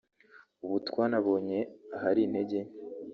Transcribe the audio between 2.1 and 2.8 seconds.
intege nke